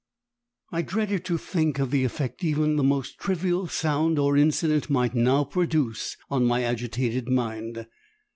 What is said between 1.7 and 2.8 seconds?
of the effect even